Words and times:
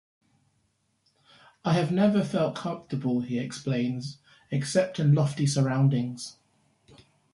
"I 1.63 1.73
have 1.73 1.91
never 1.91 2.23
felt 2.23 2.55
comfortable," 2.55 3.19
he 3.21 3.37
explains, 3.37 4.17
"except 4.49 4.99
in 4.99 5.13
lofty 5.13 5.45
surroundings. 5.45 6.37